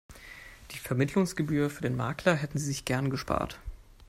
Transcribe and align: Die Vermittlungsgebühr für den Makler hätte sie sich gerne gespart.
Die 0.71 0.79
Vermittlungsgebühr 0.79 1.69
für 1.69 1.83
den 1.83 1.95
Makler 1.95 2.33
hätte 2.33 2.57
sie 2.57 2.65
sich 2.65 2.85
gerne 2.85 3.09
gespart. 3.09 3.59